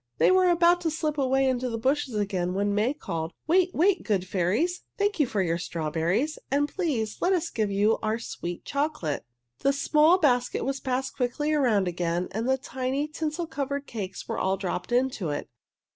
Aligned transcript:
They 0.17 0.31
were 0.31 0.49
about 0.49 0.81
to 0.81 0.89
slip 0.89 1.19
away 1.19 1.47
into 1.47 1.69
the 1.69 1.77
bushes 1.77 2.15
again 2.15 2.55
when 2.55 2.73
May 2.73 2.91
called, 2.95 3.33
"Wait, 3.45 3.69
wait, 3.75 4.01
good 4.01 4.27
fairies! 4.27 4.81
Thank 4.97 5.19
you 5.19 5.27
for 5.27 5.43
your 5.43 5.59
strawberries, 5.59 6.39
and 6.49 6.67
please 6.67 7.21
let 7.21 7.33
us 7.33 7.51
give 7.51 7.69
you 7.69 7.99
our 8.01 8.17
sweet 8.17 8.65
chocolate." 8.65 9.27
The 9.59 9.71
small 9.71 10.17
basket 10.17 10.65
was 10.65 10.79
passed 10.79 11.15
quickly 11.15 11.53
around 11.53 11.87
again 11.87 12.29
and 12.31 12.49
the 12.49 12.57
tiny 12.57 13.07
tinsel 13.09 13.45
covered 13.45 13.85
cakes 13.85 14.27
were 14.27 14.39
all 14.39 14.57
dropped 14.57 14.91
into 14.91 15.29
it. 15.29 15.47